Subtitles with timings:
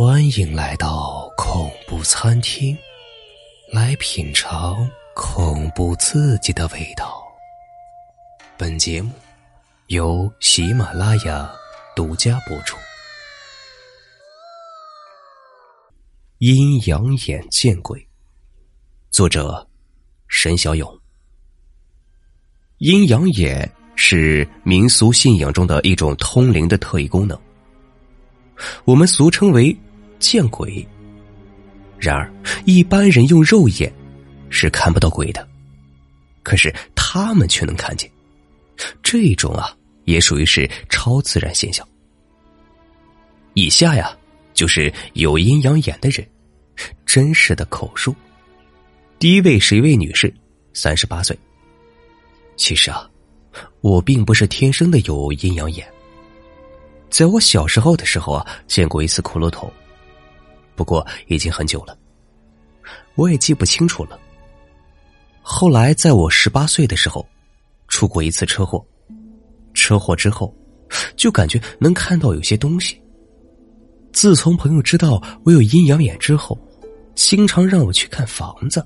[0.00, 2.78] 欢迎来到恐怖餐厅，
[3.72, 7.20] 来品尝恐怖刺激的味道。
[8.56, 9.10] 本节目
[9.88, 11.50] 由喜马拉雅
[11.96, 12.78] 独家播出。
[16.38, 18.00] 阴阳眼见鬼，
[19.10, 19.68] 作者
[20.28, 20.96] 沈小勇。
[22.76, 27.36] 阴阳眼是民俗信仰中的一种通灵的特异功能，
[28.84, 29.76] 我们俗称为。
[30.18, 30.86] 见鬼。
[31.98, 32.32] 然而，
[32.64, 33.92] 一般人用肉眼
[34.50, 35.46] 是看不到鬼的，
[36.42, 38.08] 可是他们却能看见。
[39.02, 41.86] 这种啊，也属于是超自然现象。
[43.54, 44.16] 以下呀，
[44.54, 46.24] 就是有阴阳眼的人
[47.04, 48.14] 真实的口述。
[49.18, 50.32] 第一位是一位女士，
[50.72, 51.36] 三十八岁。
[52.54, 53.10] 其实啊，
[53.80, 55.84] 我并不是天生的有阴阳眼，
[57.10, 59.72] 在我小时候的时候啊，见过一次骷髅头。
[60.78, 61.98] 不过已经很久了，
[63.16, 64.16] 我也记不清楚了。
[65.42, 67.26] 后来在我十八岁的时候，
[67.88, 68.82] 出过一次车祸。
[69.74, 70.54] 车祸之后，
[71.16, 73.02] 就感觉能看到有些东西。
[74.12, 76.56] 自从朋友知道我有阴阳眼之后，
[77.16, 78.80] 经常让我去看房子，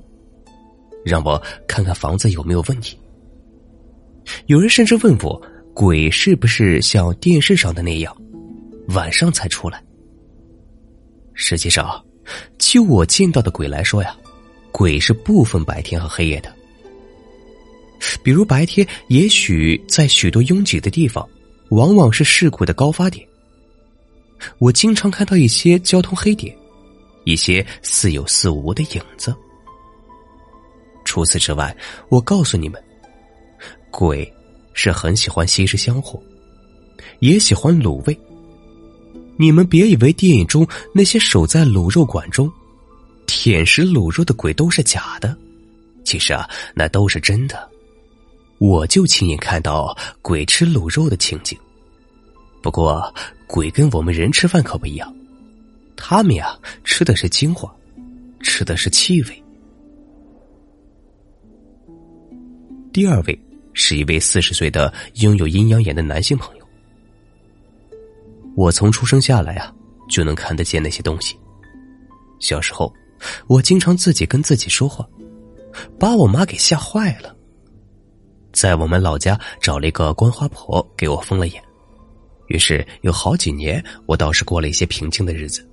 [1.04, 2.98] 让我看看房子有没有问题。
[4.46, 5.40] 有人甚至问我，
[5.74, 8.16] 鬼是不是像电视上的那样，
[8.88, 9.84] 晚上才出来？
[11.34, 12.04] 实际上，
[12.58, 14.16] 就我见到的鬼来说呀，
[14.70, 16.54] 鬼是不分白天和黑夜的。
[18.22, 21.28] 比如白天，也许在许多拥挤的地方，
[21.70, 23.26] 往往是事故的高发点。
[24.58, 26.56] 我经常看到一些交通黑点，
[27.24, 29.34] 一些似有似无的影子。
[31.04, 31.74] 除此之外，
[32.08, 32.82] 我告诉你们，
[33.90, 34.30] 鬼
[34.72, 36.20] 是很喜欢吸食香火，
[37.20, 38.18] 也喜欢卤味。
[39.36, 42.50] 你们别以为电影中那些守在卤肉馆中
[43.26, 45.36] 舔食卤肉的鬼都是假的，
[46.04, 47.68] 其实啊，那都是真的。
[48.58, 51.58] 我就亲眼看到鬼吃卤肉的情景。
[52.62, 53.12] 不过，
[53.48, 55.12] 鬼跟我们人吃饭可不一样，
[55.96, 57.74] 他们呀吃的是精华，
[58.40, 59.42] 吃的是气味。
[62.92, 63.36] 第二位
[63.72, 66.61] 是一位四十岁的拥有阴阳眼的男性朋友。
[68.54, 69.74] 我从出生下来啊，
[70.08, 71.38] 就能看得见那些东西。
[72.38, 72.92] 小时候，
[73.46, 75.08] 我经常自己跟自己说话，
[75.98, 77.34] 把我妈给吓坏了。
[78.52, 81.62] 在我们老家找了一个观花婆给我封了眼，
[82.48, 85.66] 于是有好几年，我倒是过了一些平静的日子。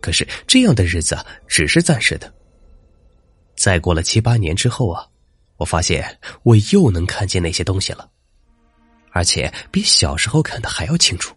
[0.00, 2.32] 可是这样的日子只是暂时的。
[3.56, 5.06] 再过了七八年之后啊，
[5.58, 8.10] 我发现我又能看见那些东西了。
[9.14, 11.34] 而且比小时候看的还要清楚。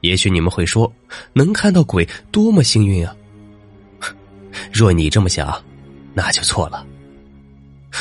[0.00, 0.92] 也许你们会说，
[1.32, 3.16] 能看到鬼多么幸运啊！
[4.72, 5.62] 若你这么想，
[6.12, 6.84] 那就错了。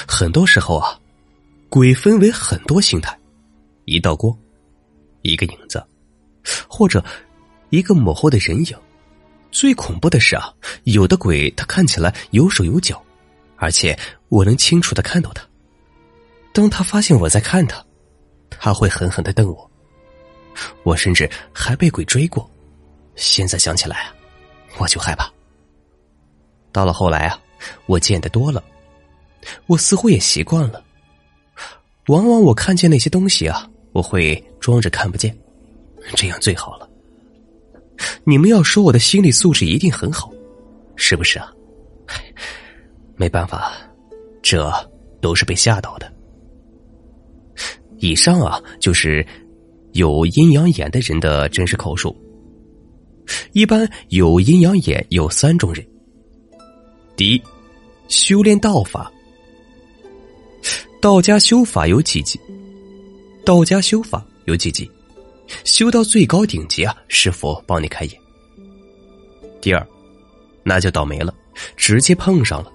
[0.07, 0.99] 很多时候啊，
[1.69, 3.15] 鬼分为很多形态：
[3.85, 4.35] 一道光，
[5.21, 5.85] 一个影子，
[6.67, 7.03] 或者
[7.69, 8.75] 一个模糊的人影。
[9.51, 10.51] 最恐怖的是啊，
[10.85, 12.99] 有的鬼他看起来有手有脚，
[13.57, 13.97] 而且
[14.29, 15.43] 我能清楚的看到他。
[16.51, 17.85] 当他发现我在看他。
[18.59, 19.71] 他会狠狠的瞪我，
[20.83, 22.49] 我甚至还被鬼追过。
[23.15, 24.13] 现在想起来啊，
[24.77, 25.31] 我就害怕。
[26.71, 27.39] 到了后来啊，
[27.85, 28.63] 我见得多了，
[29.67, 30.83] 我似乎也习惯了。
[32.07, 35.35] 往往我看见那些东西啊，我会装着看不见，
[36.15, 36.89] 这样最好了。
[38.23, 40.31] 你们要说我的心理素质一定很好，
[40.95, 41.51] 是不是啊？
[43.15, 43.73] 没办法，
[44.41, 44.71] 这
[45.21, 46.11] 都是被吓到的。
[47.99, 49.25] 以上啊，就是
[49.93, 52.15] 有阴阳眼的人的真实口述。
[53.53, 55.85] 一般有阴阳眼有三种人：
[57.15, 57.41] 第一，
[58.07, 59.11] 修炼道法。
[61.01, 62.39] 道家修法有几级？
[63.45, 64.89] 道家修法有几级？
[65.63, 68.13] 修到最高顶级啊，师傅帮你开眼。
[69.61, 69.87] 第二，
[70.63, 71.33] 那就倒霉了，
[71.75, 72.71] 直接碰上了，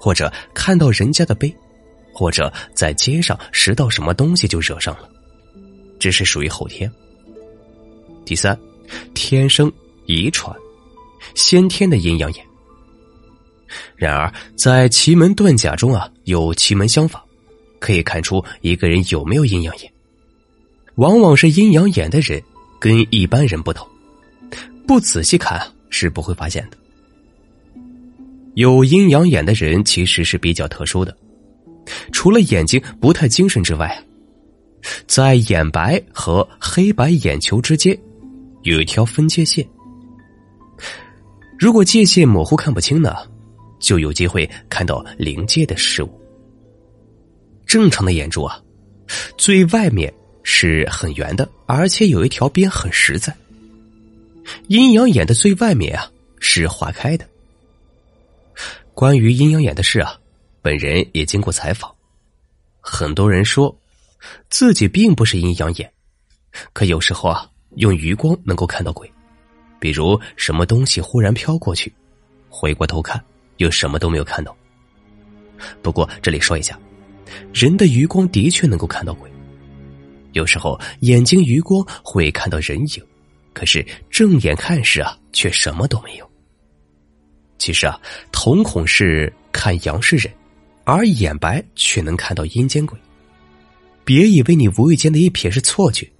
[0.00, 1.54] 或者看到人家的碑。
[2.18, 5.08] 或者在街上拾到什么东西就惹上了，
[6.00, 6.90] 这是属于后天。
[8.24, 8.58] 第三，
[9.14, 9.70] 天生
[10.06, 10.52] 遗传，
[11.36, 12.44] 先天的阴阳眼。
[13.94, 17.24] 然而，在奇门遁甲中啊，有奇门相法，
[17.78, 19.92] 可以看出一个人有没有阴阳眼。
[20.96, 22.42] 往往是阴阳眼的人
[22.80, 23.86] 跟一般人不同，
[24.88, 26.76] 不仔细看是不会发现的。
[28.54, 31.16] 有阴阳眼的人其实是比较特殊的。
[32.12, 34.02] 除了眼睛不太精神之外，
[35.06, 37.98] 在眼白和黑白眼球之间，
[38.62, 39.66] 有一条分界线。
[41.58, 43.14] 如果界限模糊看不清呢，
[43.80, 46.20] 就有机会看到临界的事物。
[47.66, 48.62] 正常的眼珠啊，
[49.36, 50.12] 最外面
[50.42, 53.34] 是很圆的，而且有一条边很实在。
[54.68, 57.26] 阴阳眼的最外面啊是划开的。
[58.94, 60.18] 关于阴阳眼的事啊，
[60.68, 61.90] 本人也经过采访，
[62.78, 63.74] 很多人说
[64.50, 65.90] 自己并不是阴阳眼，
[66.74, 69.10] 可有时候啊用余光能够看到鬼，
[69.80, 71.90] 比如什么东西忽然飘过去，
[72.50, 73.18] 回过头看
[73.56, 74.54] 又什么都没有看到。
[75.80, 76.78] 不过这里说一下，
[77.54, 79.32] 人的余光的确能够看到鬼，
[80.32, 83.02] 有时候眼睛余光会看到人影，
[83.54, 86.30] 可是正眼看时啊却什么都没有。
[87.56, 87.98] 其实啊，
[88.30, 90.30] 瞳孔是看阳世人，
[90.90, 92.98] 而眼白却能看到阴间鬼。
[94.06, 96.10] 别以为你无意间的一瞥是错觉，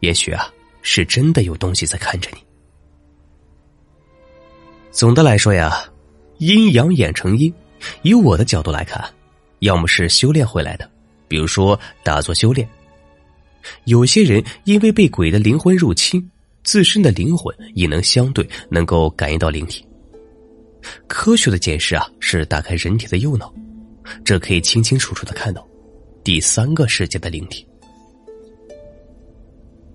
[0.00, 0.52] 也许啊，
[0.82, 2.38] 是真的有东西在看着你。
[4.90, 5.82] 总的来说呀，
[6.36, 7.50] 阴阳眼成阴，
[8.02, 9.02] 以我的角度来看，
[9.60, 10.86] 要么是修炼回来的，
[11.26, 12.68] 比如说打坐修炼；
[13.86, 16.30] 有些人因为被鬼的灵魂入侵，
[16.62, 19.82] 自身的灵魂也能相对能够感应到灵体。
[21.08, 23.50] 科学的解释啊，是打开人体的右脑，
[24.24, 25.66] 这可以清清楚楚的看到
[26.22, 27.66] 第三个世界的灵体。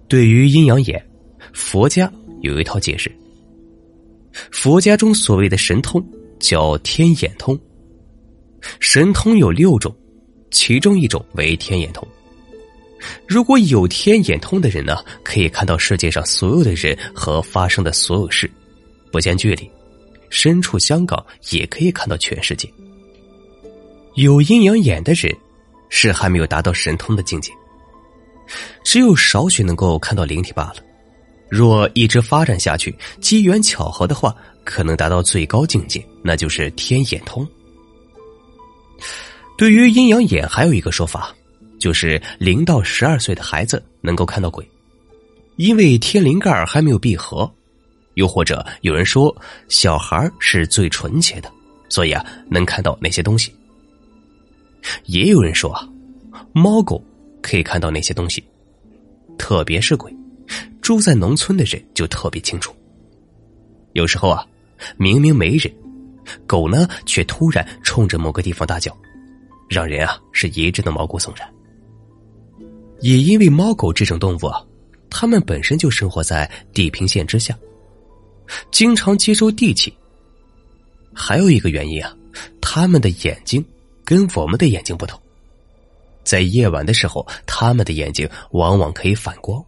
[0.08, 1.04] 对于阴阳眼，
[1.54, 2.12] 佛家
[2.42, 3.12] 有一套解释。
[4.52, 6.04] 佛家中所谓的神通
[6.40, 7.60] 叫天眼通。
[8.80, 9.96] 神通有六种，
[10.52, 12.08] 其中一种为天眼通。
[13.28, 18.50] 如果有天眼通的人呢，可以看到世界上所有的人和发生的所有事，
[19.12, 19.70] 不见距离。
[20.30, 22.70] 身处香港也可以看到全世界。
[24.22, 25.34] 有阴阳眼的人，
[25.88, 27.54] 是还没有达到神通的境界，
[28.84, 30.76] 只有少许能够看到灵体罢了。
[31.50, 34.36] 若一直发展下去，机缘巧合的话，
[34.66, 37.48] 可能达到最高境界，那就是天眼通。
[39.58, 41.34] 对于阴阳眼，还有一个说法，
[41.80, 44.70] 就是零到十二岁的孩子能够看到鬼，
[45.56, 47.50] 因为天灵盖还没有闭合。
[48.16, 49.34] 又或者有人说，
[49.70, 51.50] 小孩是最纯洁的，
[51.88, 53.56] 所以啊，能看到那些东西。
[55.06, 55.88] 也有人说啊，
[56.54, 57.04] 猫狗
[57.42, 58.44] 可以看到那些东西，
[59.38, 60.14] 特别是鬼。
[60.82, 62.74] 住在农村的人就特别清楚。
[63.94, 64.46] 有时候啊，
[64.98, 65.72] 明明没人，
[66.48, 68.96] 狗呢却突然冲着某个地方大叫，
[69.68, 71.48] 让人啊是一阵的毛骨悚然。
[73.02, 74.66] 也因为猫狗这种动物啊，
[75.10, 77.56] 它们本身就生活在地平线之下。
[78.72, 79.94] 经常接收地气。
[81.14, 82.16] 还有一个原因啊，
[82.60, 83.64] 他们的眼睛
[84.10, 85.22] 跟我们的眼睛不同，
[86.24, 89.64] 在夜晚的时候，他们的眼睛往往可以反光，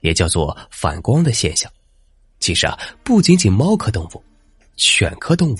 [0.00, 1.70] 也叫做反光的现象。
[2.40, 4.24] 其实啊，不仅仅猫科动物，
[4.78, 5.58] 犬科动物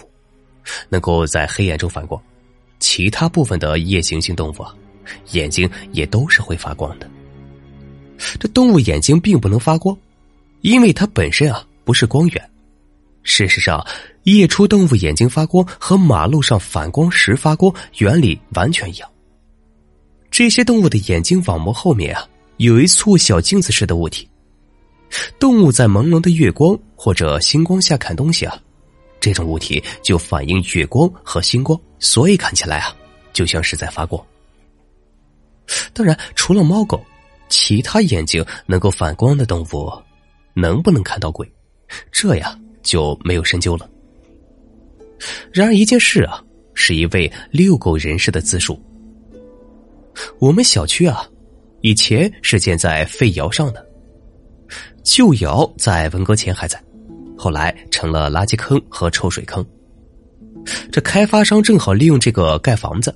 [0.88, 2.18] 能够在黑暗中反光，
[2.78, 4.74] 其他部分的夜行性动物啊，
[5.32, 7.06] 眼睛也都是会发光的。
[8.40, 9.94] 这动物眼睛并不能发光，
[10.62, 11.62] 因为它本身啊。
[11.84, 12.50] 不是光源。
[13.22, 13.86] 事实上，
[14.36, 19.08] 夜出动物眼睛发光和马路上反光时发光原理完全一样。
[20.30, 22.28] 这些动物的眼睛网膜后面啊，
[22.58, 24.28] 有一簇小镜子似的物体。
[25.38, 28.60] 动物在朦胧的月光或者星光下看东西啊，
[29.18, 32.94] 这种物体就反映月光和星光，所以看起来啊，
[33.32, 34.22] 就像是在发光。
[35.94, 37.02] 当然，除了猫狗，
[37.48, 39.90] 其他眼睛能够反光的动物，
[40.54, 41.50] 能不能看到鬼？
[42.12, 43.88] 这呀就没有深究了。
[45.52, 46.42] 然而一件事啊，
[46.74, 48.80] 是一位遛狗人士的自述。
[50.38, 51.28] 我们小区啊，
[51.80, 53.86] 以前是建在废窑上的，
[55.04, 56.82] 旧窑在文革前还在，
[57.36, 59.64] 后来成了垃圾坑和臭水坑。
[60.90, 63.14] 这开发商正好利用这个盖房子，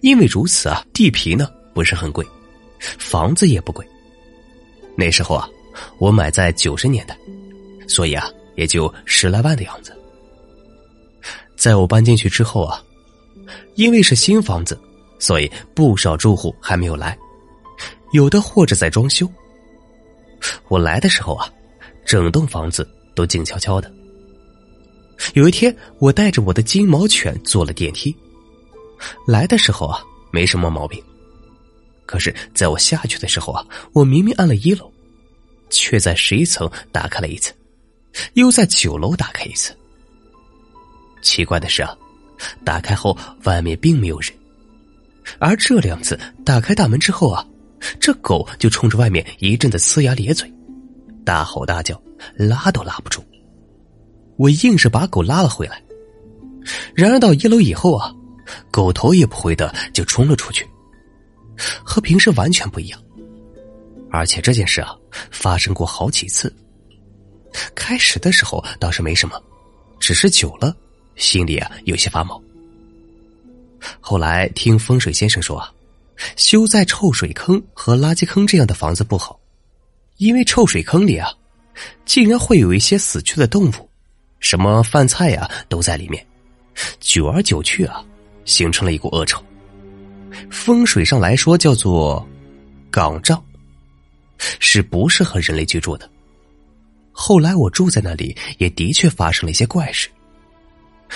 [0.00, 2.24] 因为如此啊，地皮呢不是很贵，
[2.78, 3.86] 房子也不贵。
[4.96, 5.48] 那时候啊，
[5.98, 7.16] 我买在九十年代。
[7.86, 9.94] 所以啊，也就十来万的样子。
[11.64, 12.84] 在我搬进去之后啊，
[13.76, 14.78] 因为是新房子，
[15.18, 17.18] 所以不少住户还没有来，
[18.12, 19.26] 有的或者在装修。
[20.68, 21.50] 我来的时候啊，
[22.04, 23.90] 整栋房子都静悄悄的。
[25.32, 28.14] 有一天，我带着我的金毛犬坐了电梯，
[29.26, 31.02] 来的时候啊，没什么毛病。
[32.04, 34.92] 可是，在我下去的时候啊，我明明按了一楼，
[35.70, 37.54] 却在十一层打开了一次。
[38.34, 39.74] 又在九楼打开一次。
[41.24, 41.96] 奇怪的是啊，
[42.64, 44.30] 打开后外面并没有人，
[45.40, 47.44] 而这两次打开大门之后啊，
[47.98, 50.48] 这狗就冲着外面一阵的呲牙咧嘴，
[51.24, 52.00] 大吼大叫，
[52.36, 53.24] 拉都拉不住。
[54.36, 55.82] 我硬是把狗拉了回来。
[56.94, 58.12] 然而到一楼以后啊，
[58.70, 60.68] 狗头也不回的就冲了出去，
[61.84, 63.00] 和平时完全不一样。
[64.10, 64.94] 而且这件事啊，
[65.30, 66.54] 发生过好几次。
[67.74, 69.40] 开始的时候倒是没什么，
[70.00, 70.74] 只是久了，
[71.16, 72.40] 心里啊有些发毛。
[74.00, 75.72] 后来听风水先生说啊，
[76.36, 79.38] 修在臭水坑和垃圾坑这样的房子不好，
[80.16, 81.28] 因为臭水坑里啊，
[82.04, 83.90] 竟然会有一些死去的动物，
[84.40, 86.26] 什么饭菜呀都在里面，
[86.98, 88.02] 久而久去啊，
[88.44, 89.42] 形成了一股恶臭。
[90.50, 92.26] 风水上来说叫做
[92.90, 93.40] 岗瘴，
[94.58, 96.10] 是不适合人类居住的。
[97.12, 100.08] 后来我住在那里，也的确发生了一些怪事。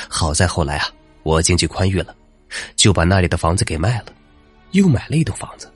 [0.08, 0.88] 好在后来啊，
[1.22, 2.14] 我经济宽裕了，
[2.76, 4.06] 就把那里的房子给卖了，
[4.72, 5.72] 又买了一栋房子。